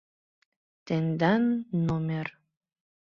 Тендан 0.85 1.43
№... 1.85 2.27